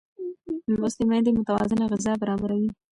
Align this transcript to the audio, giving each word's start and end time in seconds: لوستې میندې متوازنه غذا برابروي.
لوستې 0.73 1.03
میندې 1.09 1.31
متوازنه 1.37 1.83
غذا 1.91 2.13
برابروي. 2.21 2.69